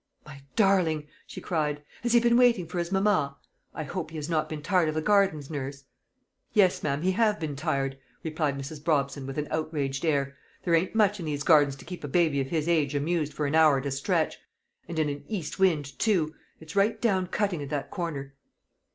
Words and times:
"My 0.25 0.41
darling!" 0.55 1.07
she 1.27 1.39
cried. 1.39 1.83
"Has 2.01 2.13
he 2.13 2.19
been 2.19 2.35
waiting 2.35 2.65
for 2.65 2.79
his 2.79 2.91
mamma? 2.91 3.37
I 3.71 3.83
hope 3.83 4.09
he 4.09 4.15
has 4.15 4.31
not 4.31 4.49
been 4.49 4.63
tired 4.63 4.89
of 4.89 4.95
the 4.95 5.01
gardens, 5.03 5.51
nurse?" 5.51 5.83
"Yes, 6.53 6.81
ma'am, 6.81 7.03
he 7.03 7.11
have 7.11 7.39
been 7.39 7.55
tired," 7.55 7.99
replied 8.23 8.57
Mrs. 8.57 8.83
Brobson, 8.83 9.27
with 9.27 9.37
an 9.37 9.47
outraged 9.51 10.03
air. 10.03 10.35
"There 10.63 10.73
ain't 10.73 10.95
much 10.95 11.19
in 11.19 11.27
these 11.27 11.43
gardens 11.43 11.75
to 11.75 11.85
keep 11.85 12.03
a 12.03 12.07
baby 12.07 12.41
of 12.41 12.47
his 12.47 12.67
age 12.67 12.95
amused 12.95 13.35
for 13.35 13.45
an 13.45 13.53
hour 13.53 13.77
at 13.77 13.85
a 13.85 13.91
stretch; 13.91 14.39
and 14.87 14.97
in 14.97 15.07
a 15.07 15.21
east 15.27 15.59
wind 15.59 15.99
too! 15.99 16.33
It's 16.59 16.75
right 16.75 16.99
down 16.99 17.27
cutting 17.27 17.61
at 17.61 17.69
that 17.69 17.91
corner." 17.91 18.33